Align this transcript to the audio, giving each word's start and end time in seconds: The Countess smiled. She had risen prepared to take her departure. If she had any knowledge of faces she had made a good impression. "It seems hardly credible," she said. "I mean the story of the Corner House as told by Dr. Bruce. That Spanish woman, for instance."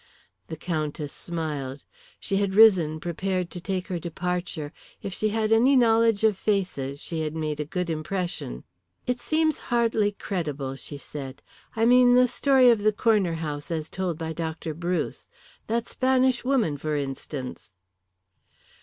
The 0.47 0.57
Countess 0.57 1.13
smiled. 1.13 1.83
She 2.19 2.37
had 2.37 2.55
risen 2.55 2.99
prepared 2.99 3.51
to 3.51 3.61
take 3.61 3.85
her 3.85 3.99
departure. 3.99 4.73
If 5.03 5.13
she 5.13 5.29
had 5.29 5.51
any 5.51 5.75
knowledge 5.75 6.23
of 6.23 6.35
faces 6.35 6.99
she 6.99 7.19
had 7.21 7.35
made 7.35 7.59
a 7.59 7.65
good 7.69 7.87
impression. 7.87 8.63
"It 9.05 9.19
seems 9.19 9.59
hardly 9.69 10.13
credible," 10.13 10.75
she 10.75 10.97
said. 10.97 11.43
"I 11.75 11.85
mean 11.85 12.15
the 12.15 12.27
story 12.27 12.71
of 12.71 12.81
the 12.81 12.91
Corner 12.91 13.33
House 13.35 13.69
as 13.69 13.91
told 13.91 14.17
by 14.17 14.33
Dr. 14.33 14.73
Bruce. 14.73 15.29
That 15.67 15.87
Spanish 15.87 16.43
woman, 16.43 16.77
for 16.79 16.95
instance." 16.95 17.75